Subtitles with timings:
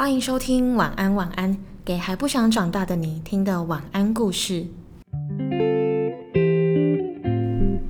[0.00, 4.64] 欢迎收听晚安晚安，给还不想长大的你听的晚安故事。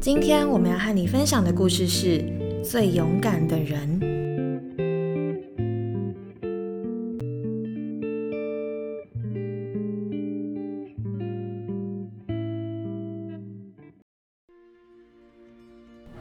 [0.01, 2.19] 今天我们要和你分享的故事是
[2.65, 4.01] 《最勇敢的人》。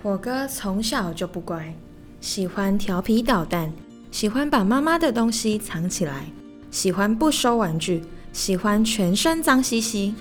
[0.03, 1.73] 火哥从小就不乖，
[2.21, 3.73] 喜欢调皮捣蛋，
[4.11, 6.25] 喜欢把妈妈的东西藏起来，
[6.71, 10.15] 喜欢不收玩具，喜欢全身脏兮兮。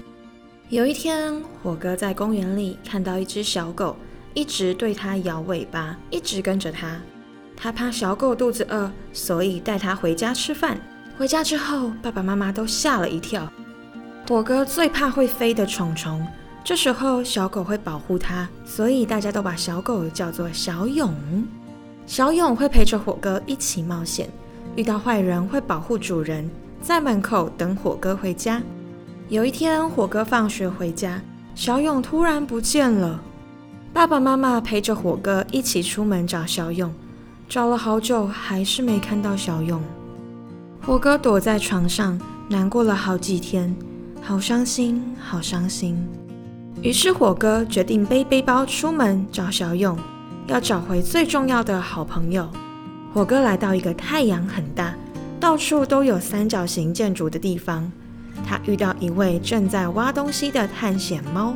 [0.69, 3.97] 有一天，火哥在公园里看到一只小狗，
[4.35, 7.01] 一直对它摇尾巴，一直跟着它。
[7.57, 10.79] 他怕小狗肚子饿，所以带它回家吃饭。
[11.17, 13.51] 回家之后，爸爸妈妈都吓了一跳。
[14.29, 16.25] 火哥最怕会飞的虫虫。
[16.63, 21.13] 这时候，小狗会保护它，所以大家都把小狗叫做小勇。
[22.09, 24.31] 小勇会陪着火哥一起冒险，
[24.77, 28.63] 遇到坏人会保护主人，在门口等火哥回家。
[29.29, 31.21] 有一天，火哥放学回家，
[31.55, 33.21] 小勇突然不见了。
[33.93, 36.91] 爸爸妈妈陪着火哥一起出门找小勇，
[37.47, 39.79] 找了好久还是没看到小勇。
[40.81, 43.77] 火哥躲在床上，难过了好几天，
[44.23, 46.03] 好伤心，好伤心。
[46.81, 49.95] 于是火哥决定背背包出门找小勇，
[50.49, 52.49] 要找回最重要的好朋友。
[53.13, 54.95] 火哥来到一个太阳很大、
[55.39, 57.91] 到处都有三角形建筑的地方，
[58.47, 61.55] 他遇到一位正在挖东西的探险猫。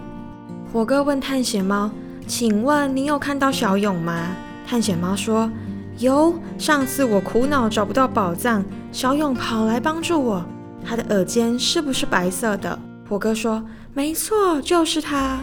[0.73, 1.91] 火哥问探险猫
[2.29, 4.29] ：“请问你有看到小勇吗？”
[4.69, 5.51] 探险猫说
[5.99, 10.45] ：“有，上次我苦恼找不到宝藏，小勇跑来帮助我。
[10.85, 13.63] 他的耳尖是不是白色的？”火哥说。
[13.95, 15.39] 没错，就是他。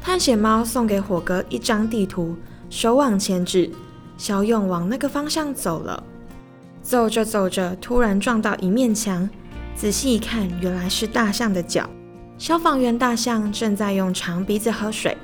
[0.00, 2.36] 探险猫送给火哥一张地图，
[2.70, 3.70] 手往前指，
[4.16, 6.02] 小勇往那个方向走了。
[6.82, 9.28] 走着走着，突然撞到一面墙，
[9.74, 11.88] 仔细一看，原来是大象的脚。
[12.38, 15.16] 消防员大象正在用长鼻子喝水。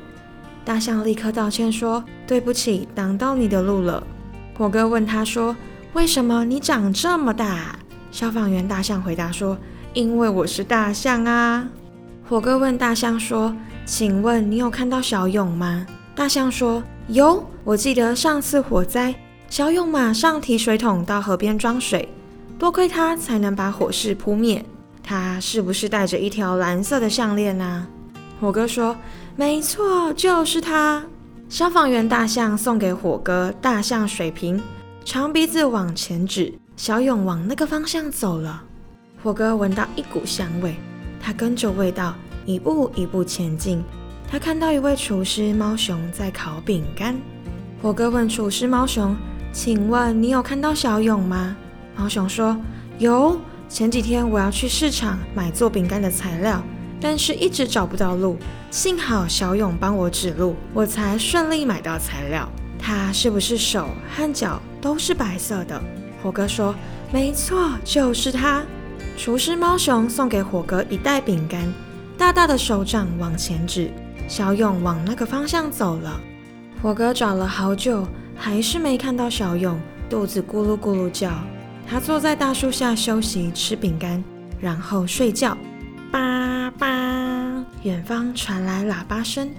[0.64, 4.02] 大象立刻道歉说：“对不起，挡到你的路了。”
[4.56, 5.54] 火哥问他说
[5.92, 7.78] ：“为什么你长这么大？”
[8.10, 9.56] 消防员大象回答说
[9.92, 11.68] ：“因为我是大象啊。”
[12.28, 13.54] 火哥问大象说
[13.84, 15.86] ：“请问你有看到小勇吗？”
[16.16, 19.14] 大象说：“有，我记得上次火灾，
[19.50, 22.08] 小勇马上提水桶到河边装水，
[22.58, 24.64] 多亏他才能把火势扑灭。
[25.02, 27.86] 他是不是戴着一条蓝色的项链呢？”
[28.40, 28.96] 火哥说
[29.36, 31.04] ：“没错，就是他。”
[31.50, 34.60] 消防员大象送给火哥大象水瓶，
[35.04, 38.64] 长鼻子往前指，小勇往那个方向走了。
[39.22, 40.74] 火哥闻到一股香味。
[41.20, 43.82] 他跟着味道一步一步前进。
[44.34, 47.14] 他看到一位厨师猫熊在烤饼干。
[47.80, 49.14] 火哥问厨师猫熊
[49.54, 51.56] ：“请问你有看到小勇吗？”
[51.94, 52.56] 猫熊说
[52.98, 53.40] ：“有。
[53.68, 56.60] 前几天我要去市场买做饼干的材料，
[57.00, 58.36] 但是一直找不到路。
[58.72, 62.48] 幸好小勇帮我指路，我才顺利买到材料。
[62.76, 63.86] 他是不是手
[64.16, 65.80] 和脚都是白色的？”
[66.20, 66.74] 火哥说
[67.14, 68.64] ：“没错，就是他。”
[69.16, 71.72] 厨师猫熊送给火哥一袋饼干，
[72.18, 73.92] 大大的手掌往前指，
[74.26, 76.20] 小勇往那个方向走了。
[76.82, 81.30] 火哥找了好久，还是没看到小勇，肚子咕噜咕噜叫。
[81.86, 84.22] 他坐在大树下休息，吃饼干，
[84.60, 85.56] 然后睡觉。
[86.10, 86.86] 叭叭，
[87.82, 89.50] 远方传来喇叭声，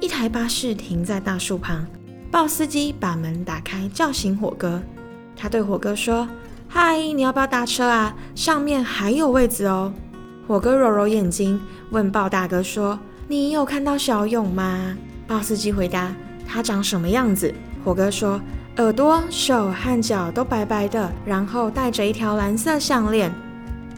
[0.00, 1.86] 一台巴士停在大树旁，
[2.30, 4.82] 鲍司机把门打开，叫醒火哥。
[5.36, 6.28] 他对火哥说。
[6.68, 8.14] 嗨，你要不要搭车啊？
[8.34, 9.94] 上面还有位子哦。
[10.48, 11.60] 火哥揉揉眼睛，
[11.90, 12.98] 问鲍大哥说
[13.28, 16.14] ：“你有看到小勇吗？”鲍司机回答
[16.46, 17.52] ：“他长什么样子？”
[17.84, 18.40] 火哥说
[18.78, 23.32] ：“耳朵、手和脚都白白的，然后戴着一条蓝色项链。”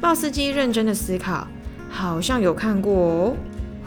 [0.01, 1.47] 鲍司机认真的思考，
[1.91, 3.37] 好像有看过哦。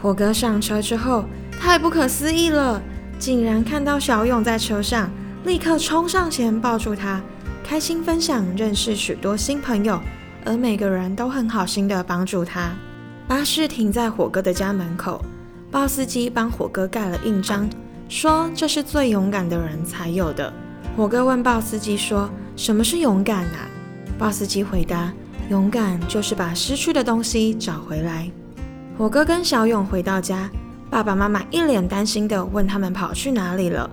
[0.00, 1.24] 火哥上车之后，
[1.58, 2.80] 太不可思议了，
[3.18, 5.10] 竟然看到小勇在车上，
[5.44, 7.20] 立刻冲上前抱住他。
[7.64, 9.98] 开心分享，认识许多新朋友，
[10.44, 12.72] 而每个人都很好心的帮助他。
[13.26, 15.24] 巴士停在火哥的家门口，
[15.72, 17.66] 鲍司机帮火哥盖了印章，
[18.06, 20.52] 说这是最勇敢的人才有的。
[20.94, 23.66] 火哥问鲍司机说：“什么是勇敢啊？”
[24.18, 25.10] 鲍司机回答
[25.48, 28.30] ：“勇敢就是把失去的东西找回来。”
[28.98, 30.50] 火哥跟小勇回到家，
[30.90, 33.88] 爸爸妈妈一脸担心的问他们跑去哪里了，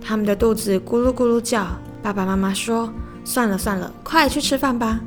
[0.00, 1.68] 他们的肚子咕噜咕噜叫。
[2.02, 2.92] 爸爸妈妈说
[3.22, 4.98] ：“算了算了，快去吃饭吧。”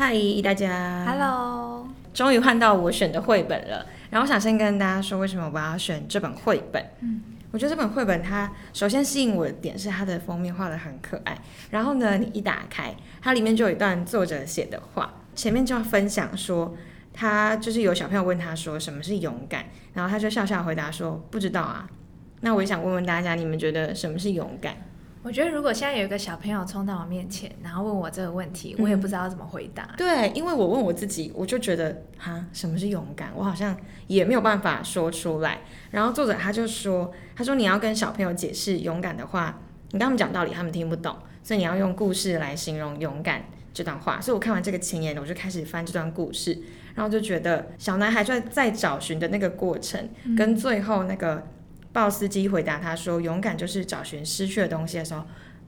[0.00, 3.84] 嗨，大家，Hello，终于换到我选的绘本了。
[4.08, 6.82] 然后我想先跟大家说，为什么我要选这本绘本？
[7.00, 7.20] 嗯，
[7.50, 11.36] 我觉得这本绘本它首先吸引我的点是它的封面画的很可爱，
[11.68, 16.74] 然后呢，你一打开，它里面就有一段作者写的话，前面就要分享说，
[17.12, 21.86] 他就是有小朋友问他说什么是勇敢，然后他就笑笑回答说不知道啊。
[22.40, 24.76] 那我也想问问大家，你们觉得什么是勇敢？
[25.22, 29.94] 我觉得如果现在有一个小朋友冲到我面前，然后问我这个问题，我也不知道怎么回答。
[29.96, 33.30] 对，因为我问我自己，我就觉得哈，什么是勇敢？
[33.36, 33.76] 我好像
[34.06, 35.58] 也没有办法说出来。
[35.90, 43.44] 然后作者他就说，他说你要跟小朋友解释勇敢的话，你跟他们讲道理，他们听不懂，所以你要用故事来形容勇敢
[43.74, 44.18] 这段话。
[44.22, 46.58] 所以我看完这个前言，我就开始翻这段故事，
[46.94, 51.46] 然后就觉得小男孩在在找寻的那个过程，跟最后那个。
[51.92, 55.24] 鲍斯基回答他说：“勇敢就是找寻失去的东西的时候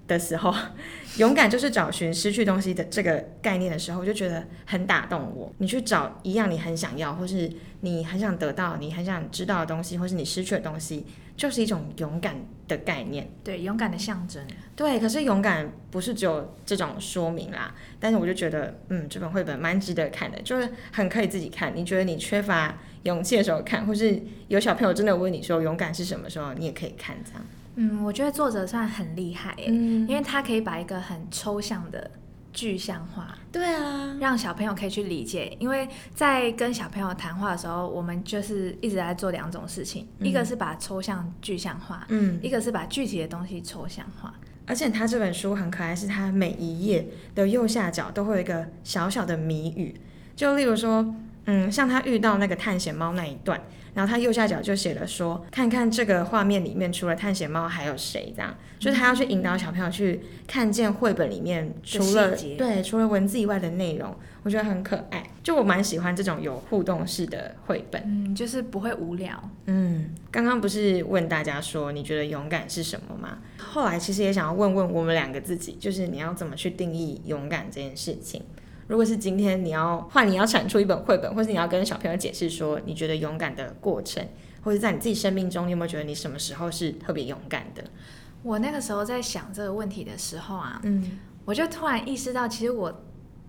[0.06, 0.54] 的时候，
[1.18, 5.52] 勇敢就是找寻失去东西的这个概念的时候，我就觉得很打动我。
[5.58, 11.04] 你去找一样你很想要，或是你很想得到、你很想知道的东西，或是你失去的东西，
[11.36, 12.36] 就是一种勇敢
[12.76, 13.30] 的概念。
[13.44, 14.42] 对，勇敢的象征。
[14.74, 17.74] 对，可是勇敢不是只有这种说明啦。
[18.00, 21.72] 但是我就觉得，嗯，这本绘本蛮值得看的，就是很可以自己看。
[21.74, 24.16] 你觉得你缺乏？”勇气的时候看，或是
[24.46, 27.42] 有小朋友真的问你说勇敢是什么时候，你也可以看这样。
[27.74, 32.08] 嗯，我觉得作者算很厉害嗯，因为他可以把一个很抽象的
[32.52, 35.56] 具象化，对啊，让小朋友可以去理解。
[35.58, 44.34] 因为在跟小朋友谈话的时候，我们就是一直在做两种事情，一个是把抽象具象化，嗯，一个是把具体的东西抽象化。
[44.66, 50.00] 而且他这本书很可爱，是他每一页的右下角都会有一个小小的谜语，
[50.36, 51.14] 就例如说。
[51.46, 53.60] 嗯，像他遇到那个探险猫那一段，
[53.94, 58.32] 然后他右下角就写了说，看看这个画面里面除了探险猫还有谁？
[58.36, 65.22] 这样，就是他要去引导小朋友去看见绘本里面除了对除了文字以外的内容，我觉得很可爱。
[65.42, 69.50] 就我蛮喜欢这种有互动式的绘本，嗯，就是不会无聊。
[69.66, 73.38] 嗯，刚刚不是问大家说你觉得勇敢是什么吗？
[73.58, 78.40] 后来其实也想要问问我们两个自己，就是你要怎么去定义勇敢这件事情？
[78.92, 84.22] 如果是今天你要换，你要产出一本绘本，或是你要跟小朋友解释说你觉得勇敢的过程，
[84.62, 87.82] 或者在你自己生命中，你有没有觉得你什么时候是特别勇敢的？
[88.42, 93.02] 我那个时候在想这个问题的时候啊，嗯，我就突然意识到，其实我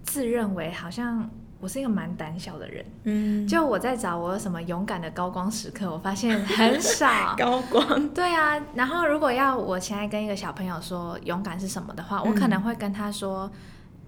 [0.03, 1.29] 自认为好像
[1.59, 8.07] 我是一个蛮胆小的人，嗯，就我在找我有什么勇敢的高光时刻，我发现很少 高光。
[8.11, 13.51] 对啊，然后如果要我现在跟一个小朋友说勇敢是什么的话，我可能会跟他说。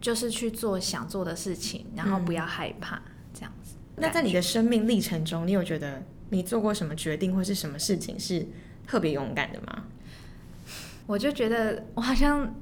[0.01, 3.01] 就是去做想做的事情，然后不要害怕，
[3.33, 3.75] 这样子。
[3.97, 8.45] 那在你的生命历程中，你有觉得你做过什么决定或是什么事情是
[8.85, 9.83] 特别勇敢的吗？
[11.07, 12.53] 我就觉得我好像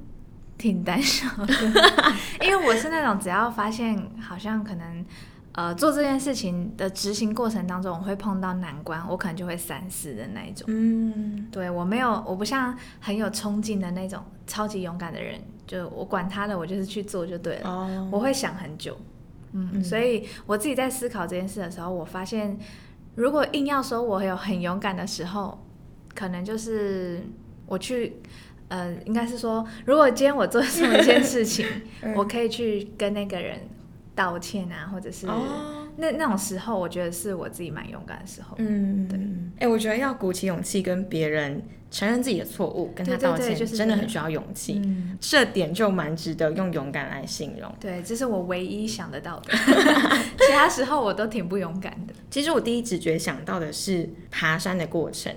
[0.56, 1.54] 挺胆小的，
[2.40, 5.04] 因为我是那种只要发现好像可能
[5.52, 10.64] 呃做这件事情的执行过程当中我会碰到难关，我可能就会三思的那一种。
[10.68, 15.40] 嗯，对我没有，我不像很有冲劲的那种超级勇敢的人。
[15.66, 18.08] 就我管他的，我就是去做就对了。
[18.10, 18.96] 我会想很久，
[19.52, 22.58] 嗯，所以我自己在思考这件事的时候，我发现，
[23.14, 25.66] 如果硬要说我有很勇敢的时候，
[26.14, 27.20] 可能就是
[27.66, 28.16] 我去，
[28.68, 31.66] 呃，应该是说，如果今天我做这么一件事情，
[32.16, 33.60] 我可以去跟那个人
[34.14, 35.26] 道歉啊，或者是。
[35.96, 38.56] 那那种时候，我觉得是我自己蛮勇敢的时候。
[38.58, 39.16] 嗯，对。
[39.60, 41.62] 哎，我觉得要鼓起勇气跟别人
[41.94, 44.82] 承认自己的错误，跟他道歉，真的很需要勇气。
[45.20, 47.72] 这点就蛮值得用勇敢来形容。
[47.78, 49.56] 对，这是我唯一想得到的。
[50.44, 52.12] 其他时候我都挺不勇敢的。
[52.28, 55.32] 其实我第一直觉想到的是爬山的过程，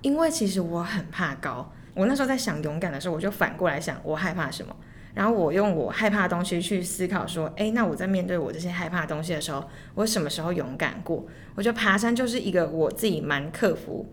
[0.00, 1.72] 因为其实我很怕高。
[1.92, 4.76] 我那时候在想勇敢的时候，我就反过来想，我害怕什么。
[5.12, 11.26] 然后我用我害怕的东西去思考，说，哎，那我在面对我这些害怕的东西的时候，我什么时候勇敢过？
[11.56, 14.06] 我觉得爬山就是一个我自己蛮克服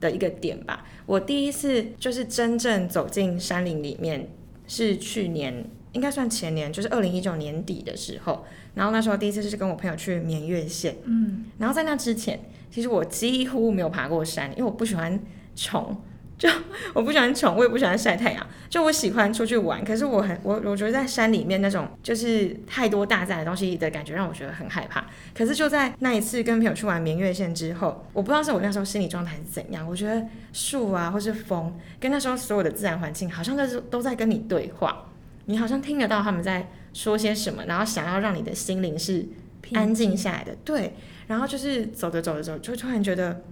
[0.00, 0.86] 的一个点吧。
[1.06, 4.28] 我第一次就是真正走进山林里面，
[4.66, 8.44] 是去年，应该算前年，就是二零一九年底的时候。
[8.74, 12.38] 然后那时候第一次是跟我朋友去绵月县，嗯，然后在那之前，
[12.70, 15.18] 其实我几乎没有爬过山，因为我不喜欢
[15.56, 15.96] 虫。
[16.40, 16.48] 就
[16.94, 18.46] 我不喜欢虫，我也不喜欢晒太阳。
[18.70, 25.04] 就我喜欢出去玩，可是我很我我觉得在山里面那种就是太多大自然的东西的感觉，让我觉得很害怕。
[25.36, 35.06] 可是就在那一次跟朋友去玩明月线之后，我不知道是我那时候心理状态是怎样，我觉得树啊或是风，跟那时候所有的自然环境，好像都是都在跟你对话。
[35.46, 39.26] 你好像听得到他们在说些什么，然后想要让你的心灵是
[39.72, 40.54] 安静下来的。
[40.64, 40.94] 对，
[41.26, 43.42] 然后就是走着走着走，就突然觉得。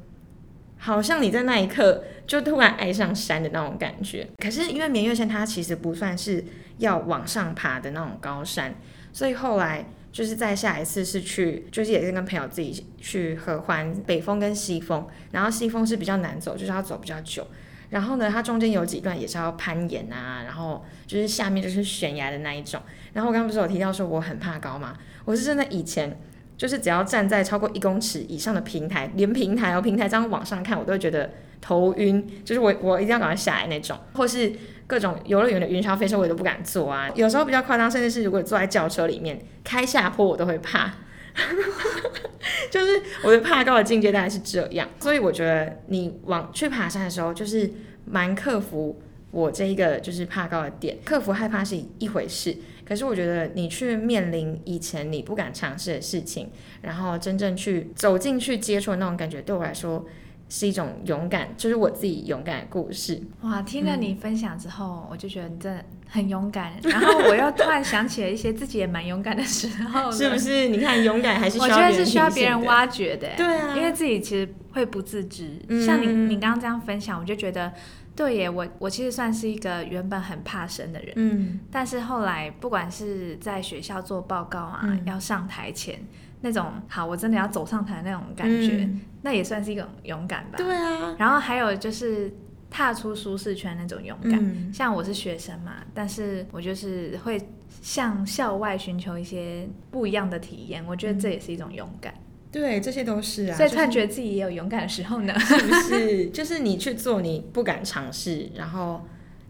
[0.78, 4.26] 好像你在那一刻就突然爱上山的那种感觉。
[4.38, 6.44] 可是因为明月山它其实不算是
[6.78, 8.74] 要往上爬的那种高山，
[9.12, 17.46] 所以后来就是再下一次是去，就是也是跟朋友自己去合欢北峰跟西峰，然后西峰是比较难走，就是要走比较久。
[17.88, 22.80] 然后呢，它中间有几段也是要攀岩啊，然后就是下面就是悬崖的那一种。
[23.12, 24.96] 然后我刚刚不是有提到说我很怕高吗？
[25.24, 26.18] 我是真的以前
[26.56, 34.52] 就是只要站在超过一公尺以上的平台，连平台哦平台这样往上看，我都会觉得头晕，就是我我一定要赶快下来那种，或是。
[34.88, 40.94] 各种游乐园的云霄飞车我也都不敢坐啊，有时候比较夸张，甚至是如果坐在轿车里面开下坡我都会怕，
[42.70, 44.88] 就是我的怕高的境界大概是这样。
[45.00, 47.68] 所以我觉得你往去爬山的时候，就是
[48.04, 48.96] 蛮克服
[49.30, 56.50] 我这一个就是怕高的点，克服害怕是一回事，可是我觉得你去面临以前你不敢尝试的事情，
[56.82, 60.06] 然后真正去走进去接触的那种感觉，对我来说。
[60.48, 63.20] 是一种勇敢，就是我自己勇敢的故事。
[63.40, 66.72] 哇，听了你分享之后，我就觉得你真的很勇敢。
[66.84, 70.68] 然后我又突然想起了一些自己也蛮勇敢的时候，是不是？
[70.68, 73.28] 你看，勇敢还是我觉得是需要别人挖掘的。
[73.36, 75.50] 对啊，因为自己其实会不自知。
[75.84, 77.72] 像你，你刚刚这样分享，我就觉得，
[78.16, 81.12] 对耶，我我其实算是一个原本很怕生的人。
[81.16, 81.60] 嗯。
[81.70, 86.00] 但是后来，不管是在学校做报告啊，要上台前。
[86.42, 88.88] 那种好，我真的要走上台那种感觉，
[89.22, 90.58] 那也算是一种勇敢吧。
[90.58, 91.16] 对啊。
[91.18, 92.32] 然后还有就是
[92.70, 97.40] 踏出舒适圈那种勇敢，像我是学生嘛，但是我就是会
[97.80, 102.12] 向校外寻求一些不一样的体验，我觉得这也是一种勇敢。
[102.60, 103.56] 对，这些都是啊。
[103.56, 106.26] 所以突然觉得自己也有勇敢的时候呢，是不是？
[106.32, 109.04] 就是你去做你不敢尝试，然后。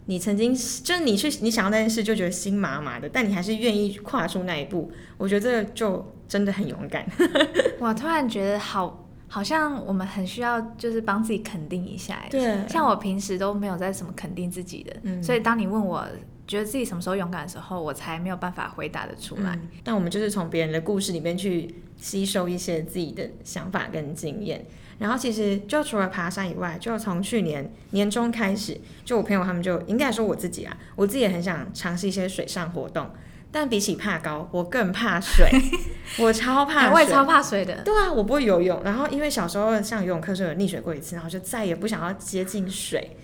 [0.08, 7.04] 你曾经就是你去你想要那件事就觉得心麻麻的，但你还是愿意跨出那一步，我觉得这就真的很勇敢。
[7.80, 12.22] 我突然觉得好，好像我们很需要就是帮自己肯定一下。
[12.30, 16.06] 对，像我平时都没有在什么肯定自己的，所以当你问我
[16.46, 19.58] 觉得自己什么时候勇敢的时候，我才没有办法回答的出来。
[19.82, 24.64] 但我们就是从别人的故事里面去吸收一些自己的想法跟经验。
[24.98, 33.10] 然后其实就除了爬山以外，就从去年年中开始，就我朋友他们就应该说我自己啊，我自己也很想尝试一些水上活动。
[33.52, 35.48] 但比起怕高，我更怕水，
[36.18, 37.82] 我超怕水，我也超怕水的。
[37.82, 38.82] 对啊，我不会游泳。
[38.84, 43.16] 然后因为小时候上游泳课时候有溺水过一次，然后就再也不想要接近水。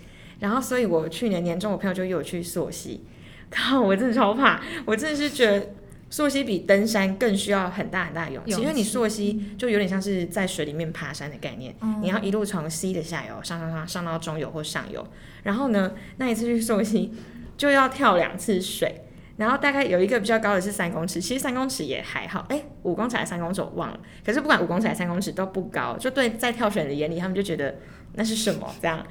[0.43, 3.03] 然后所以我去年年中我朋友就约我去溯溪，
[3.51, 5.67] 靠，我真的超怕，我真的是觉得。
[6.13, 15.03] 溯溪比登山更需要很大很大的勇气，因为你溯溪就有点像是在水里面爬山的概念，你要一路从溪的下游上上上上到中游或上游，
[15.45, 17.11] 然后呢，那一次去溯溪
[17.57, 19.07] 就要跳两次水，
[19.39, 27.77] 然后大概有一个比较高的是三公尺，其实三公尺也还好，哎，五公尺还是三公尺我忘了，可是不管五公尺还是三公尺都不高，就对在跳水的眼里，他们就觉得。
[28.15, 28.71] 那是什么？
[28.81, 29.05] 这样，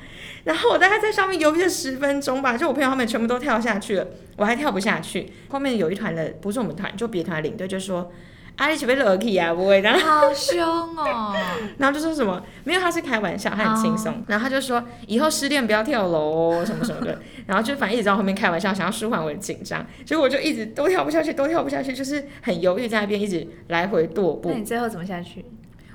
[0.43, 5.31] 然后我大概在上面游了十分钟吧，就我朋友他们全部都跳下去了，我还跳不下去。
[5.49, 8.11] 后面有一团的，不是我们团，就别团领队就说
[8.57, 11.35] ：“阿丽，准备 lucky 啊，不会。”然后好凶哦，
[11.79, 14.23] 然后就说什么没有，他是开玩笑，他很轻松。
[14.27, 19.83] 然后他就说：“以后失恋不要跳楼哦，什么什么的。”然后就反正一直在后面开玩笑，想要舒缓我的紧张。
[20.05, 24.51] 结果我就一直都跳不下去，都跳不下去，就是很犹豫在那边，一直来回踱步。
[24.51, 25.43] 那你最后怎么下去？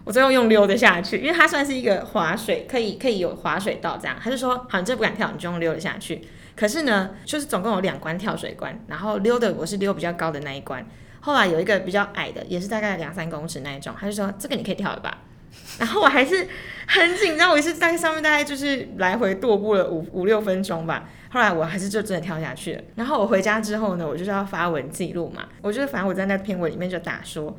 [0.06, 4.16] 我最后用溜的下去，因为它算是一个滑水，可以可以有滑水道这样。
[4.22, 6.22] 他就说，好，你这不敢跳，你就用溜的下去。
[6.54, 10.86] 可是呢，就是总共有两关跳水关，然后溜的我是溜比较高的那一关。
[11.18, 15.18] 后来有一个比较矮的，也是大概两三公尺那一种，他就说这个你可以跳了吧。
[15.80, 16.46] 然后我还是
[16.86, 21.08] 很紧张，我也是在上面大概就是来回踱步了五五六分钟吧。
[21.30, 22.82] 后来我还是就真的跳下去了。
[22.94, 25.46] 然后我回家之后呢，我就是要发文记录嘛。
[25.62, 27.56] 我觉得反正我在那篇文里面就打说。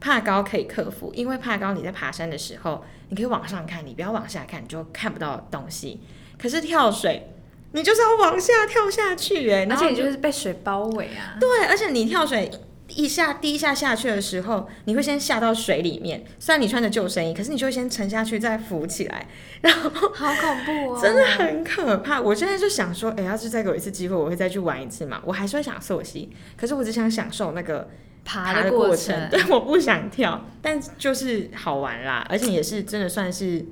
[0.00, 6.00] 怕高可以克服，因为怕高你在爬山的时候，你可以往上看，你不要往下看，你就看不到东西。
[6.40, 7.30] 可是跳水，
[7.72, 11.36] 你就是要往下跳下去，哎，而且你就是被水包围啊。
[11.38, 12.50] 对，而且你跳水
[12.88, 19.26] 一下第一下下去的时候，你会先下到水里面，虽然你穿着救生衣，可是你就会先沉下去再浮起来，
[19.60, 22.18] 然后好恐怖哦，真的很可怕。
[22.18, 25.20] 我现在就想说，哎，要是再给我一次机会，我会再去玩一次嘛。
[25.26, 27.90] 我还是会想溯溪，可是我只想享受那个。
[28.24, 33.64] 爬的过程，对，我不想跳，但就是好玩啦，而且也是真的算是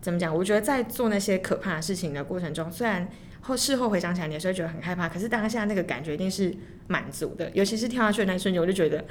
[0.00, 0.34] 怎么讲？
[0.34, 3.08] 我觉得在做那些可怕的事情的过程中，虽然
[3.50, 6.54] 后事后回想起来，你也是会觉得很害怕，可是当下那个感觉一定是
[6.86, 9.04] 满足的，尤其是跳下去的那一瞬间，我就觉得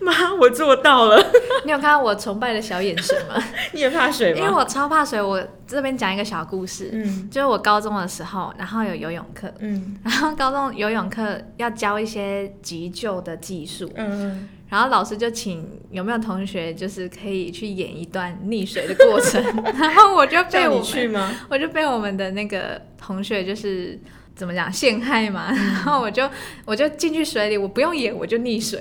[0.00, 1.22] 妈，我做到了。
[1.66, 3.42] 你有看到我崇拜的小眼神吗？
[3.72, 4.38] 你也怕水吗？
[4.40, 19.42] 因为我超怕水，我这边讲一个小故事，嗯，就是我高中的时候，然后有游泳课，嗯，然后高中游泳课要教一些急救的技术，嗯，然后老师就请有没有同学就是可以去演一段溺水的过程，
[19.78, 21.30] 然后我就被我去吗？
[21.50, 23.98] 我就被我们的那个同学就是
[24.34, 26.26] 怎么讲陷害嘛，然后我就
[26.64, 28.78] 我就进去水里，我不用演我就溺水，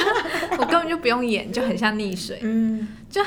[0.58, 3.22] 我根本就不用演，就很像溺水，嗯，就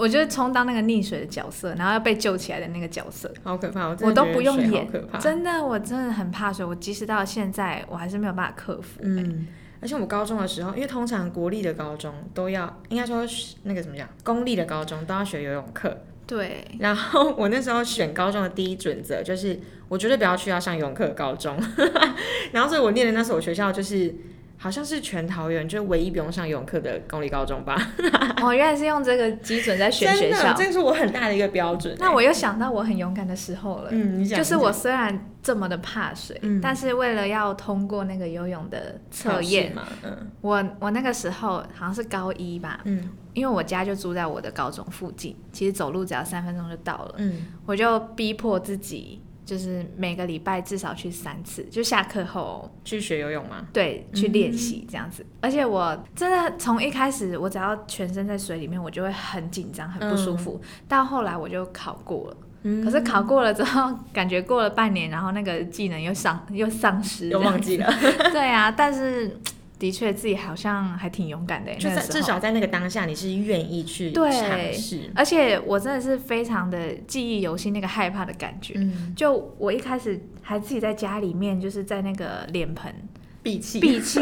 [0.00, 3.30] 我就充当那个溺水的角色，然后要被救起来的那个角色。
[3.44, 6.64] 好可怕，我我都不用演可怕，真的，我真的很怕水。
[6.64, 9.04] 我即使到现在，我还是没有办法克服、欸。
[9.06, 9.46] 嗯，
[9.82, 15.94] 而且我们高中的时候，因为通常国立的高中都要，应该说是那个怎么讲，公立的高中都要学游泳课。
[16.26, 21.60] 对，然后我那时候选高中的第一准则就是，我绝对不要去要上游泳课的高中。
[22.52, 24.14] 然后所以我念的那所学校就是。
[24.62, 27.76] 好像是全桃园就唯一不用上游泳课的公立高中吧？
[28.40, 30.54] 哦，原来是用这个基准在选学校。
[30.54, 31.96] 这个是我很大的一个标准。
[31.98, 33.88] 那我又想到我很勇敢的时候了。
[33.90, 49.20] 嗯，就是我虽然这么的怕水，嗯但是为了要通过那个游泳的测验，嘛，嗯我我那个时候好像是高一吧，嗯因为我家就住在我的高中附近，其实走路只要三分钟就到了，嗯，我就逼迫自己，
[49.52, 53.66] 就是每个礼拜至少去三次，就下课后去学游泳吗？
[53.70, 55.26] 对去练习这样子。
[55.42, 62.36] 而且我真的从一开始，我只要全身在水里面，我就会很紧张、很不舒服，到后来我就考过了。
[62.62, 67.92] 嗯可是考过了之后，感觉过了半年，然后那个技能又丧又丧失，又忘记了，
[68.32, 69.38] 对啊，但是
[69.82, 75.10] 的确自己好像还挺勇敢的耶，就在那个时候至少在那个当下，你是愿意去尝试。
[75.12, 78.74] 而且我真的是非常的记忆犹新，那个害怕的感觉。
[78.76, 82.94] 嗯，就我一开始还自己在家里面，就是在那个脸盆
[83.42, 84.20] 闭气，闭气，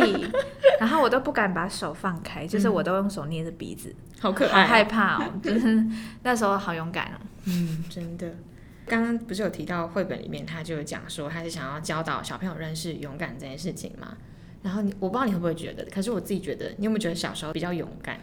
[0.80, 5.84] 然后我都不敢把手放开，就是我都用手捏着鼻子，好好可爱、害怕哦，就是
[6.24, 7.20] 那时候好勇敢哦。
[7.44, 8.34] 嗯，真的。
[8.86, 14.16] 刚刚不是有提到绘本里面，他就有讲说他是想要教导小朋友认识勇敢这件事情嘛。
[14.62, 18.18] 然后你，我不知道你会不会觉得，可是我自己觉得，你有没有觉得小时候比较勇敢？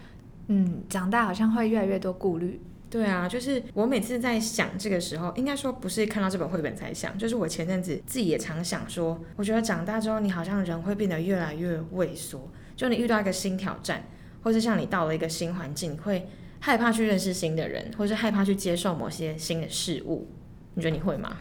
[0.48, 2.62] 嗯，长大好像会越来越多顾虑。
[2.90, 14.06] 对啊，就是我每次在想这个时候，应该说不是看到这本绘本才想，就是我前阵子自己也常想说，我觉得长大之后，你好像人会变得越来越畏缩，就你遇到一个新挑战，
[14.42, 16.30] 或是像你到了一个新环境，会
[16.62, 20.30] 害怕去认识新的人，或是害怕去接受某些新的事物。
[20.76, 21.36] 你觉得你会吗？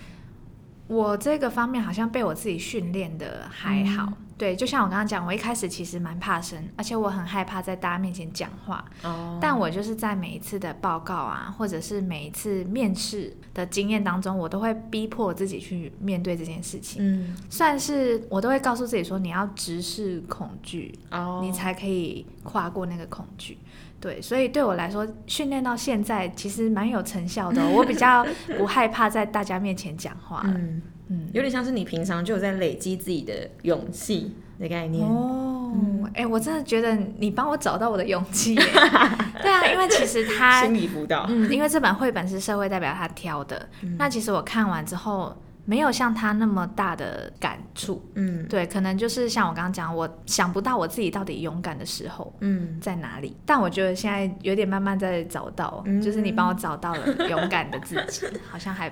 [0.88, 23.58] 我这个方面好像被我自己训练的还好，对，就像我刚刚讲，我一开始其实蛮怕生，而且我很害怕在大家面前讲话，哦，但我就是在每一次的报告啊，或者是每一次面试的经验当中，我都会逼迫自己去面对这件事情，嗯，算是我都会告诉自己说，你要直视恐惧，哦，你才可以跨过那个恐惧。
[23.98, 28.24] 对，所以对我来说，训练到现在其实蛮有成效的哦、我比较
[28.58, 30.52] 不害怕在大家面前讲话了。
[30.54, 35.06] 嗯，嗯，有点像是你平常就有在累积自己的勇气的概念。
[35.06, 35.72] 哦，
[36.14, 38.54] 哎、我真的觉得你帮我找到我的勇气。
[39.42, 45.36] 对啊，因为其实他， 心理辅导，嗯，因为这本绘本是社会代表他挑的，那其实我看完之后。
[45.68, 48.46] 没有像他那么大的感触，嗯。
[48.48, 56.00] 对，可能就是像我刚刚讲，我想不到我自己到底勇敢的时候嗯，在哪里，但我觉得现在有点慢慢在找到，嗯。
[56.00, 58.88] 就是你帮我找到了勇敢的自己，好像还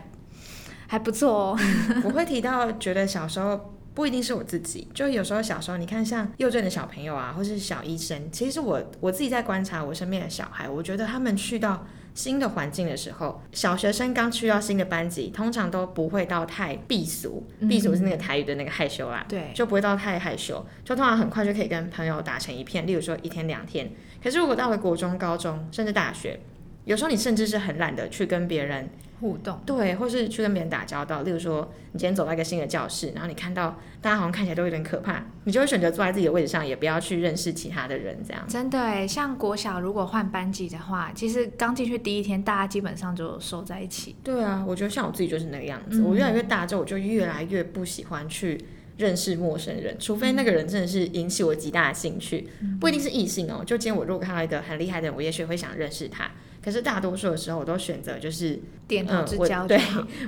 [0.95, 1.59] 还不错哦。
[2.05, 23.91] 我会提到，觉得小时候不一定是我自己，就有时候小时候，你看像幼稚园的小朋友啊，或是小医生，其实我我自己在观察我身边的小孩，我觉得他们去到新的环境的时候，小学生刚去到新的班级，通常都不会到太避俗，避俗是那个台语的那个害羞啦，对，就不会到太害羞，就通常很快就可以跟朋友打成一片，例如说一天两天。
[24.23, 26.39] 可是如果到了国中、高中，甚至大学，
[26.85, 28.89] 有时候你甚至是很懒得去跟别人
[29.25, 31.23] 互动，对，或是去跟别人打交道。
[31.23, 38.45] 例如说，你今天走到一个新的教室，然后你看到大家好像看起来都有点可怕，你就会选择坐在自己的位置上，也不要去认识其他的人，这样。
[38.47, 44.15] 真的哎，像国小如果换班级的话，其实刚进去第一天，大家基本上就收在一起。
[44.23, 46.03] 对啊，我觉得像我自己就是那个样子。
[46.03, 48.63] 我越来越大之后，我就越来越不喜欢去
[48.99, 52.47] 认识陌生人，除非那个人真的是引起我极大的兴趣，
[52.79, 53.65] 不一定是异性哦。
[53.65, 56.31] 就今天我如果看到一个很厉害的人，我也许会想认识他。
[56.65, 59.79] 可是大多数的时候，我都选择就是点头之嗯我 对。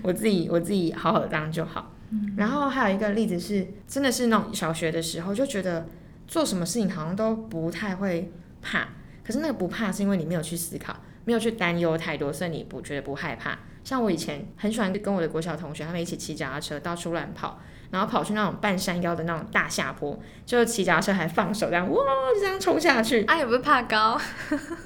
[0.03, 1.95] 我自己我自己好好的当就好。
[2.37, 5.87] 然后还有一个例子是，真的是那种小学的时候，就觉得
[6.29, 8.89] 做什么事情好像都不太会怕。
[9.25, 10.95] 可是那个不怕是因为你没有去思考，
[11.25, 13.59] 没有去担忧太多，所以你不觉得不害怕。
[13.83, 21.97] 像我以前很喜欢跟我的国小同学，他们一起骑脚踏车到处乱跑，然后跑去那种半山腰的那种大下坡，就骑脚踏车还放手这样哇
[22.35, 23.25] 就这样冲下去。
[23.25, 24.21] 啊，也不是怕高，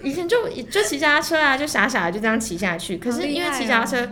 [0.02, 2.98] 以前就就骑脚踏车啊，就傻傻的就这样骑下去。
[2.98, 4.08] 可是因为骑脚踏车，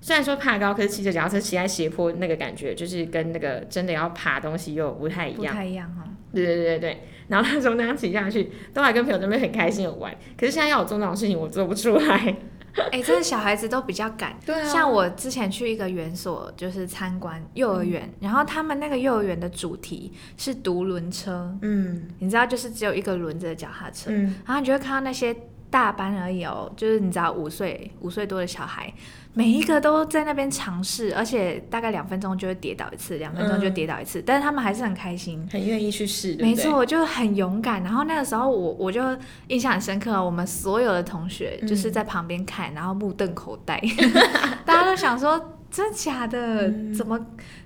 [0.00, 5.54] 虽然说怕高，可是骑着脚踏车骑在斜坡，那个感觉就是跟那个真的要爬东西又不太一不样。
[5.54, 6.08] 太一样哦。
[6.32, 7.00] 对对对对对。
[7.28, 10.12] 然后那时候那样骑下去，都还跟朋友在那边很开心的玩。
[10.38, 12.36] 可是现在要我做那种事情，我做不出来。
[12.92, 14.36] 哎、真的小孩子都比较敢。
[14.44, 25.34] 对啊像我之前去一个园所，就是参观幼儿园，然后他们那个幼儿园的主题是独轮车，嗯你知道，就是只有一个轮子的脚踏车，嗯，然后你就会看到那些
[25.70, 28.92] 大班而已哦，就是你知道五岁五岁多的小孩，
[29.34, 35.48] 每一个都在那边尝试，而且大概两分钟就会跌倒一次，两分钟就跌倒一次，但是他们还是很开心。
[35.52, 37.82] 很愿意去试，没错，，我就很勇敢。
[37.84, 39.00] 然后那个时候我我就
[39.46, 43.80] 印象很深刻，我们所有的同学嗯就是在旁边看，然后目瞪口呆，
[44.66, 46.68] 大家都想说真的假的？
[46.92, 47.18] 怎么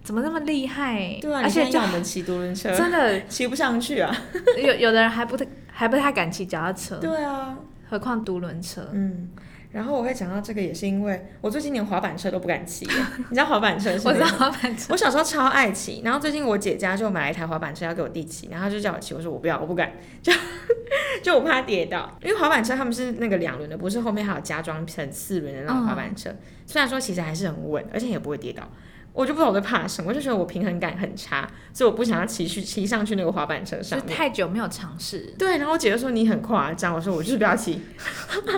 [0.03, 1.17] 怎么那么厉害？
[1.17, 4.14] 嗯对啊，而且就你现在要我们骑独轮车，真的骑不上去啊。
[4.62, 7.57] 有有的人还不太还不太敢骑脚踏车，对啊，
[7.88, 8.88] 何况独轮车。
[8.92, 9.31] 嗯。
[9.73, 12.87] 然后我会讲到这个，也是因为我最近连滑板车都不敢骑。
[13.29, 14.27] 你知道滑板车是 我知道？
[14.27, 19.90] 滑板车，我小时候超爱骑，然后最近我姐家就买了一台滑板车要给我弟骑，然后她就叫我骑，我说我不要，我不敢，
[20.23, 20.33] 就
[21.25, 26.33] 就我怕跌倒，因为滑板车他们是那个两轮的，不是后面还有加装成四轮的那种滑板车，
[26.66, 28.62] 虽然说其实还是很稳，而且也不会跌倒。
[29.14, 34.09] 我就不知道我在怕什么，我就觉得我平衡感很差，所以我不想要骑去骑上去那个滑板车上面。
[34.14, 35.33] 太久没有尝试。
[35.38, 37.81] 对，然后我姐就说你很夸张，我说我就是不要骑。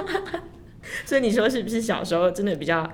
[1.04, 2.90] 所以你说是不是小时候真的比较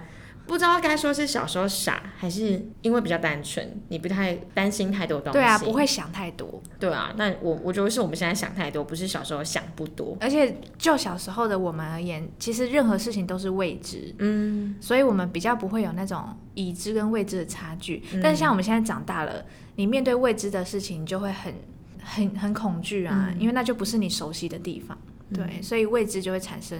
[0.46, 5.38] 不知道该说是小时候傻，还是因为比较单纯，你不太担心太多东西？
[5.38, 5.72] 对啊，不。
[5.72, 6.62] 会想太多。
[6.78, 10.16] 对啊，那我我觉得是我们现在想太多，不是小时候想不多。
[10.20, 16.24] 而且就小时候的我们而言，其实任何事情都是未知，嗯，所以我们比较不会有那种
[16.54, 18.02] 已知跟未知的差距。
[18.22, 19.44] 但是像我们现在长大了，
[19.76, 21.54] 你面对未知的事情，你就会很
[22.02, 24.96] 很很恐惧啊，嗯因为那就不是你熟悉的地方。
[25.32, 26.78] 对，所以未知就会产生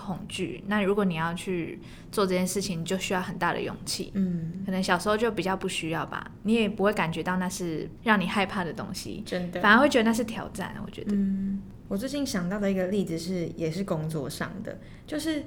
[0.00, 0.64] 恐惧。
[0.66, 1.78] 那如果你要去
[2.10, 4.10] 做这件事情，就需要很大的勇气。
[4.14, 9.60] 嗯，可能小时候就比较不需要吧，你也不会感觉到那是让你害怕的东西，真的。
[9.60, 10.74] 反而会觉得那是挑战。
[10.84, 15.44] 我觉得，嗯，我最近想到的一个例子是，也是工作上的，就是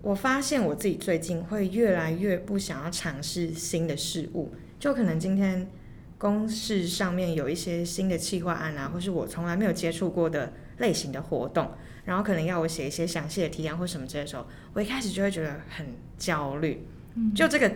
[0.00, 5.68] 我发现我自己最近会越来越不想要尝试新的事物，就可能今天
[6.18, 11.70] 公事上面有一些新的企划案啊，或是我从来没有接触过的类型的活动，
[12.04, 15.86] 然后可能要我写一些详细的提案或什么之类的时候，我一开始就会觉得很
[16.16, 16.86] 焦虑，
[17.34, 17.70] 就这个。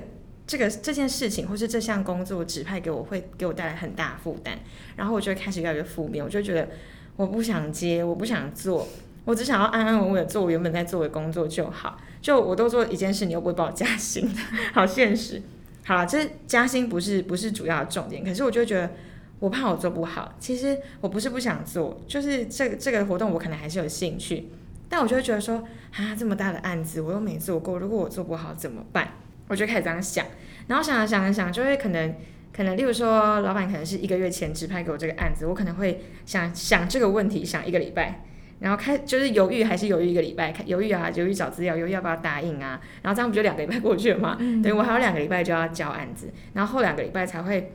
[0.49, 4.57] 这个这件事情或是这项工作指派给我，会给我带来很大的负担，
[4.95, 6.69] 然后我就会开始越来越负面，我就觉得
[7.17, 8.87] 我不想接，我不想做，
[9.25, 12.01] 我只想要安安稳稳做我原本在做的工作就好。
[12.23, 14.33] 就我都做一件事，你又不会帮我加薪，
[14.73, 15.43] 好现实。
[15.85, 18.93] 好了，这加薪不是不是主要的重点，可是我就觉得
[19.39, 20.35] 我怕我做不好。
[20.39, 24.49] 其实我不是不想做，就是这个这个活动我可能还是有兴趣，
[24.89, 29.09] 但我就会觉得说啊，这么大的案子我又没做过，如果我做不好怎么办？
[29.49, 30.27] 我就开始这样想，
[30.67, 32.15] 然后想了想着想，就会可能
[32.53, 38.25] 可能，例如说，老板可能是一个月前指派给我这个案子，我可能会想想这个问题，想一个礼拜，
[38.59, 44.37] 然后开就是犹豫，还是犹豫一个礼拜，犹豫啊，犹豫找资料，犹豫要不要答应啊，然后这样不就两个礼拜过去了吗？
[44.39, 47.73] 等于我还有两个礼拜就要交案子，然后后两个礼拜才会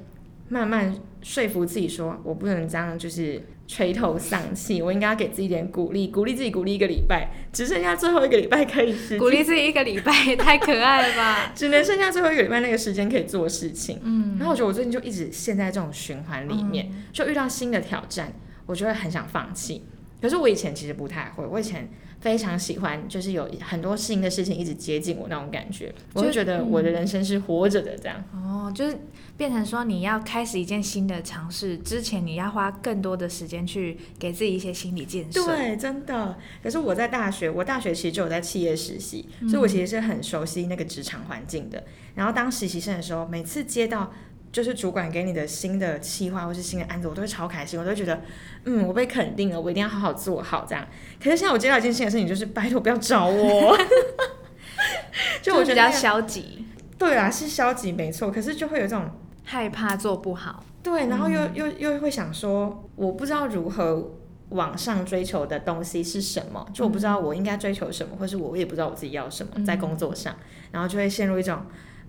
[0.52, 11.52] 慢慢说服自己说，我不能这样就是垂头丧气，我应该要给自己一点鼓励，鼓励自己鼓励一个礼拜，只剩下最后一个礼拜可以实鼓励自己一个礼拜，太可爱了吧？
[11.56, 14.02] 只能剩下最后一个礼拜那个时间可以做事情。
[14.04, 18.34] 嗯，然后我觉得我最近就一直陷在这种循环里面，就遇到新的挑战，
[18.66, 19.86] 我就会很想放弃。
[20.22, 21.90] 可是我以前其实不太会，我以前
[22.22, 28.24] 非常喜欢，就是有很多新的事情一直接近我那种感觉，我就觉得我的人生是活着的这样。
[28.34, 28.98] 哦，就是
[29.36, 35.44] 变成说你要开始一件新的尝试之前，你要花更多的时间去给自己一些心理建设。
[35.46, 36.38] 对，真的。
[36.62, 41.84] 可是我在大学，我大学其实就有在企业实习，所以我其实是很熟悉那个职场环境的。
[42.14, 44.12] 然后当实习生的时候，每次接到
[44.52, 48.22] 就是主管给你的新的计划或是新的案子，我都会超开心，我都会觉得，
[48.66, 50.86] 嗯，我被肯定了，我一定要好好做好这样。
[51.24, 53.78] 可是现在我接到一件新的事情，就是拜托不要找我。
[55.42, 56.66] 就我觉得比较消极，
[56.98, 59.10] 对啊，是消极没错，可是就会有这种
[59.44, 60.64] 害怕做不好。
[60.84, 64.12] 对，然后又、又又会想说，我不知道如何
[64.50, 70.36] 往上追求的东西是什么，就我不知道我应该追求什么，或是我也不知道我自己要什么，在工作上，
[70.72, 71.58] 然后就会陷入一种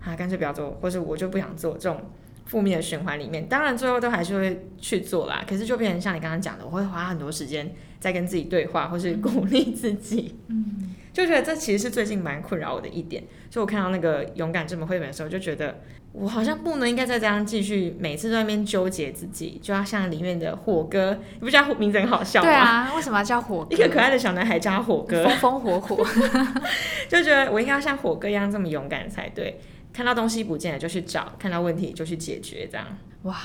[0.03, 2.01] 啊，干脆不要做，或是我就不想做这种
[2.45, 3.47] 负面的循环里面。
[3.47, 10.35] 当然最后都还是会去做啦，可是就变成像你刚刚讲的，我会花很多时间在跟自己对话，或是鼓励自己。
[10.47, 13.23] 嗯，就觉得这其实是最近蛮困扰我的一点。
[13.49, 15.81] 所以我看到那个勇敢这本绘本的时候，就觉得。
[16.15, 22.47] 我好像不能应该再这样继续，每次都在那边纠结自己，就要像里面的火哥，你不觉得名字很好笑吗？
[22.47, 23.75] 对，啊，为什么要叫火哥？
[23.75, 26.05] 一个可爱的小男孩叫火哥，风风火火。
[27.09, 29.59] 就觉得我应该要像火哥一样这么勇敢才对。
[29.93, 32.85] 看到东西不见了就去找，看到问题就去解决，这样。
[33.21, 33.37] 哇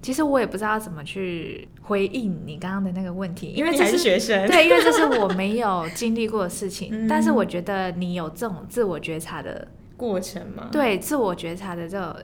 [0.00, 6.88] 其实我也不知道怎么去回应你刚刚的那个问题，因为你还这是学生，对，因为这是我没有经历过的事情。
[6.90, 12.16] 嗯但是我觉得你有这种自我觉察的，过程嘛，对自我觉察的这种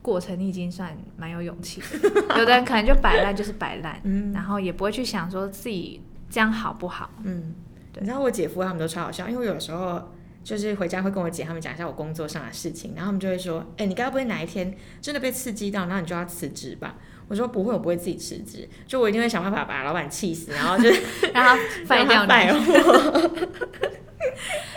[0.00, 2.10] 过程，你已经算蛮有勇气的。
[2.40, 7.10] 有的人可能就摆烂就是摆烂，嗯然后也不会去想说自己这样好不好。
[7.24, 7.54] 嗯，
[7.92, 10.02] 对你知道我姐夫他们都超好笑，因为我有时候
[10.48, 16.94] 就是回家会跟我姐他们讲一下我工作上的事情，然后他们就会说，哎、你该不会哪一天真的被刺激到，然后你就要辞职吧？
[17.28, 21.02] 我说不会，我不会自己辞职，就我一定会想办法把老板气死，然后就是
[21.34, 22.26] 让他废掉。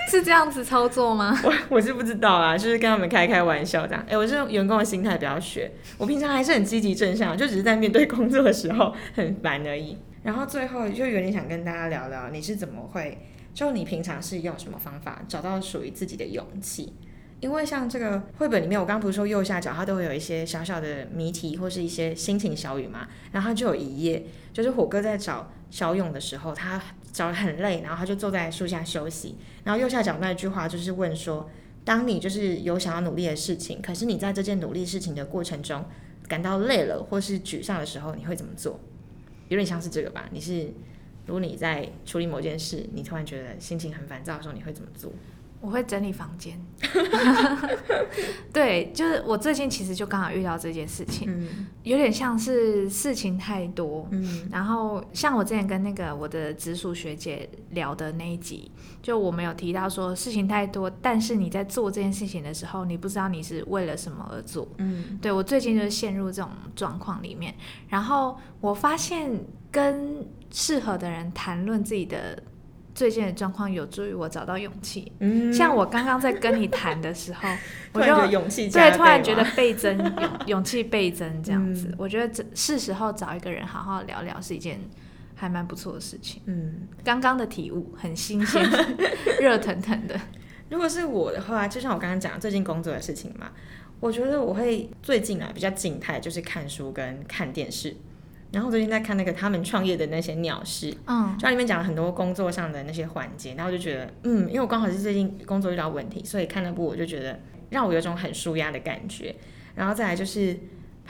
[0.10, 1.40] 是这样子操作吗？
[1.42, 4.06] 我我是不知道啊，就是跟他们开开玩笑这样。
[4.10, 9.98] 哎、我这种员工的心态比较学，我平常还是很积极正向，就只是在面对工作的时候很烦而已。
[10.22, 13.18] 然后最后就有点想跟大家聊聊，你是怎么会，
[13.54, 16.94] 就你平常是用什么方法找到属于自己的勇气？
[17.40, 26.80] 因为像这个绘本里面，我刚不是说右下角它都会有一些小小的谜题或是一些心情小语嘛，然后它就有一页，就是火哥在找小勇的时候，他
[27.12, 31.50] 找得很累，然后他就坐在树下休息，然后右下角那句话就是问说，
[31.84, 35.84] 当你就是有想要努力的事情，可是你在这件努力事情的过程中
[36.28, 38.80] 感到累了或是沮丧的时候，你会怎么做？
[39.50, 40.30] 有点像是这个吧？
[40.32, 40.72] 你是
[41.26, 45.12] 如果你在处理某件事，你突然觉得心情很烦躁的时候，你会怎么做？
[45.62, 46.60] 我会整理房间。
[48.52, 54.08] 对，就是我最近其实就刚好遇到这件事情，嗯有点像是事情太多。
[54.12, 58.72] 嗯然后像我之前跟那个我的直属学姐聊的那一集，
[59.02, 64.68] 就我们有提到说事情太多，但是你在做这件事情的时候，你不知道你是为了什么而做。
[64.78, 67.54] 嗯对我最近就是陷入这种状况里面，
[67.88, 69.32] 然后我发现
[69.72, 72.42] 跟适合的人谈论自己的
[73.02, 75.12] 最近的状况，有助于我找到勇气。
[75.22, 77.50] 嗯像我刚刚在跟你谈的时候，
[77.94, 81.88] 我就然觉得勇气加对突然觉得倍增勇勇气倍增这样子。
[81.88, 84.80] 嗯我觉得这是时候找一个人好好聊聊，是一件
[85.34, 86.44] 还蛮不错的事情。
[86.46, 86.88] 嗯。
[87.04, 88.64] 刚刚的体悟很新鲜，
[89.42, 90.16] 热腾腾的。
[90.70, 93.50] 如果是我的话，就像我刚刚讲最近工作的事情嘛，
[94.00, 97.96] 我觉得我会最近啊比较静态，就是看书跟看电视。
[98.52, 109.34] 然后最近在看那个他们创业的那些鸟事，嗯就它里面讲了很多工作上的那些环节，然后我就觉得，嗯，因为我刚好是最近工作遇到问题，所以看那部我就觉得让我有种很舒压的感觉。
[109.74, 110.58] 然后再来就是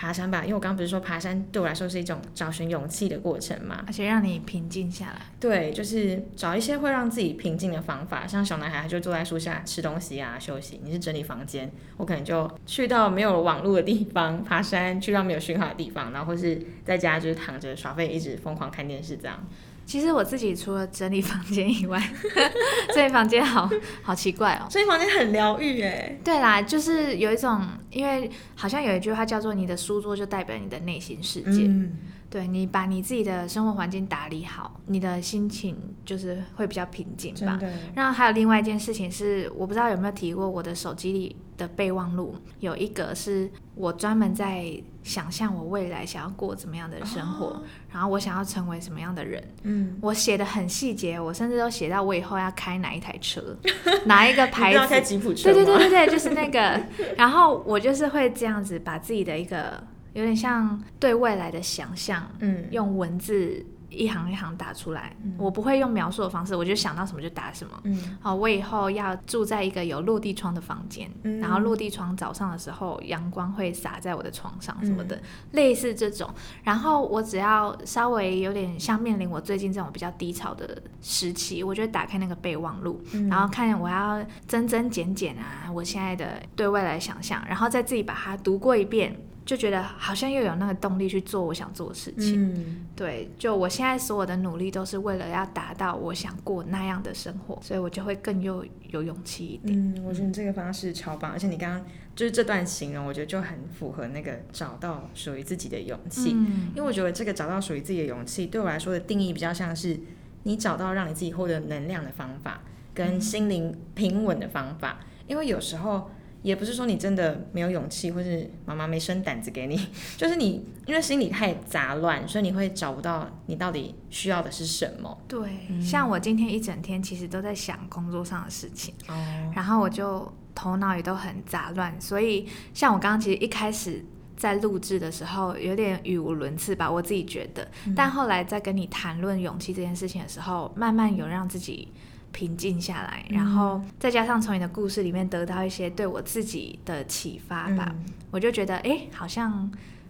[0.01, 5.21] 爬山吧，因为我刚刚不是说爬山对我来说是一种找寻勇气的过程嘛，而且让你平静下来。
[5.39, 19.47] 对，就是找一些会让自己平静的方法，像小男孩他就坐在树下吃东西啊休息，你是整理房间，我可能就去到没有网络的地方爬山，去到没有讯号的地方，然后或是在家就是躺着耍废，一直疯狂看电视这样。
[19.91, 22.01] 其实我自己除了整理房间以外，
[22.95, 23.69] 整理房间好
[24.01, 24.65] 好奇怪哦。
[24.69, 26.17] 所以房间很疗愈哎。
[26.23, 31.97] 对啦，就是有一种，因为好像有一句话叫做“你的书桌就代表你的内心世界”嗯，
[32.29, 35.75] 对你把你自己的生活环境打理好，你的心情
[36.05, 37.59] 就是会比较平静吧。
[37.93, 44.71] 然后还有另外一件事情是，我不知道有没有提过，我的手机里的备忘录有一个是我专门在
[45.03, 49.43] 想象我未来想要过怎么样的生活，然后我想要成为什么样的人。
[49.63, 53.55] 嗯，我写的很细节，我甚至都写到我以后要开哪一台车，
[54.05, 55.09] 哪一个 牌子开子。
[55.09, 56.81] 吉普车对对对对对，就是那个。
[57.17, 59.81] 然后我就是会这样子把自己的一个
[60.13, 65.15] 有点像对未来的想象，嗯，用文字一行一行打出来。
[65.23, 67.79] 嗯我不会用描述的方式，我就想到什么就打什么。
[67.83, 76.29] 嗯好，我以后要住在一个有落地窗的房间，嗯然后落地窗早上的时候阳光会洒在我的床上什么的，嗯类似这种。
[76.63, 89.15] 然后我只要稍微有点像面临我最近这种比较低潮的时期，我就会打开那个备忘录，嗯然后看我要增增减减啊，我现在的对未来想象，然后再自己把它读过一遍。
[89.43, 99.77] 就觉得好像又有那个动力去做我想做的事情，嗯对，就我现在所有的努力都是为了要达到我想过那样的生活，所以我就会更有有勇气一点。
[99.77, 106.33] 嗯，我觉得你这个方式超棒，而且你刚刚就是这段形容，我觉得就很符合那个找到属于自己的勇气。
[106.33, 109.99] 嗯因为我觉得这个找到属于自己的勇气，对我来说的定义比较像是
[110.43, 112.61] 你找到让你自己获得能量的方法，
[112.93, 114.99] 跟心灵平稳的方法。
[115.27, 119.79] 因为有时候也不是说你真的没有勇气，或是妈妈没生胆子给你，
[120.17, 125.17] 就是你因为心里太杂乱，所以你会找不到你到底需要的是什么。
[125.27, 125.49] 对，
[125.81, 129.13] 像我今天一整天其实都在想工作上的事情，哦，
[129.55, 134.05] 然后我就头脑也都很杂乱，所以像我刚刚其实一开始。
[134.37, 137.69] 在录制的时候有点语无伦次吧，我自己觉得。
[137.95, 141.87] 但后来在跟你谈论勇气这件事情的时候，慢慢有让自己
[142.31, 149.69] 平静下来，然后再加上从你的故事里面得到一些对我自己的启发吧，嗯我就觉得哎，诶好像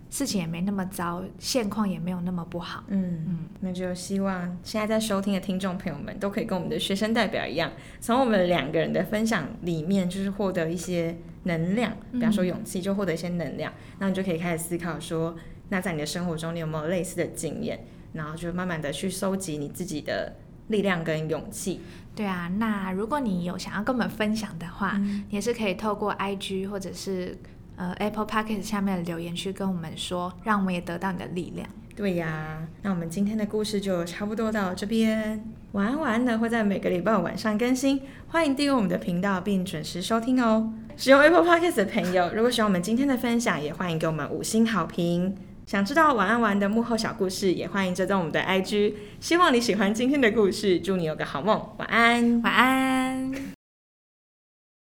[0.09, 2.83] 事情也没那么糟，现况也没有那么不好。
[2.87, 15.35] 嗯嗯，那就希望现在在收听的听众朋友们都可以跟我们的学生代表一样，从我们两个人的分享里面，就是获得一些能量，比方说勇气，就获得一些能量，那你就可以开始思考说，
[15.69, 17.85] 那在你的生活中，你有没有类似的经验？
[18.13, 20.35] 然后就慢慢的去收集你自己的
[20.67, 21.81] 力量跟勇气。
[22.15, 27.37] 对啊，那如果你有想要跟我们分享的话，也是可以透过 IG 或者是。
[27.77, 31.67] 呃，Apple p o c k e t 下面的留言区跟我们说，让我们也得到你的力量。
[31.95, 35.43] 对呀，那我们今天的故事就差不多到这边。
[35.71, 40.71] 晚安晚安呢会在每个礼拜晚上更新，欢迎订阅我们的频道并准时收听哦。
[40.95, 45.35] 使用 Apple p o c k e t 的朋友，如果喜欢我们今天的分享，也欢迎给我们五星好评。
[45.65, 48.93] 想知道晚安玩的幕后小故事，也欢迎追踪我们的 IG。
[49.19, 53.60] 希望你喜欢今天的故事，祝你有个好梦，晚安，晚安。